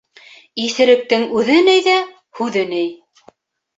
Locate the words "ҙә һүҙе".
1.91-2.67